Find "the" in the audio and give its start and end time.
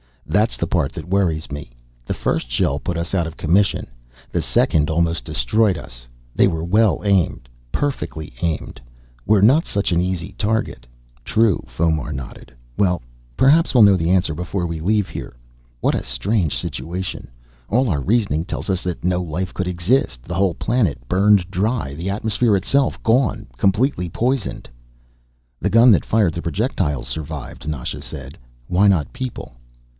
0.57-0.65, 2.05-2.13, 4.31-4.41, 13.97-14.09, 20.23-20.35, 21.93-22.09, 25.59-25.69, 26.33-26.41